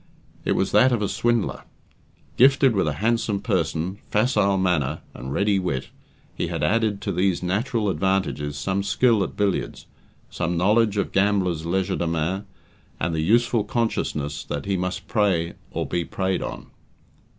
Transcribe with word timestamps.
It 0.45 0.53
was 0.53 0.71
that 0.71 0.91
of 0.91 1.03
a 1.03 1.07
swindler. 1.07 1.61
Gifted 2.35 2.73
with 2.75 2.87
a 2.87 2.93
handsome 3.05 3.39
person, 3.39 3.99
facile 4.09 4.57
manner, 4.57 5.01
and 5.13 5.31
ready 5.31 5.59
wit, 5.59 5.89
he 6.33 6.47
had 6.47 6.63
added 6.63 7.01
to 7.01 7.11
these 7.11 7.43
natural 7.43 7.87
advantages 7.87 8.57
some 8.57 8.81
skill 8.81 9.23
at 9.23 9.37
billiards, 9.37 9.85
some 10.31 10.57
knowledge 10.57 10.97
of 10.97 11.11
gambler's 11.11 11.67
legerdemain, 11.67 12.45
and 12.99 13.13
the 13.13 13.21
useful 13.21 13.63
consciousness 13.63 14.43
that 14.43 14.65
he 14.65 14.75
must 14.75 15.07
prey 15.07 15.53
or 15.69 15.85
be 15.85 16.03
preyed 16.03 16.41
on. 16.41 16.71